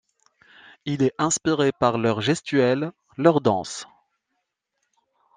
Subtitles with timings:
[0.85, 3.85] Il est inspiré par leurs gestuelles, leurs danses.